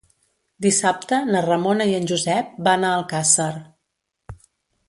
Dissabte 0.65 1.19
na 1.33 1.43
Ramona 1.47 1.87
i 1.91 1.95
en 1.97 2.09
Josep 2.13 2.57
van 2.69 2.89
a 2.89 2.97
Alcàsser. 3.03 3.51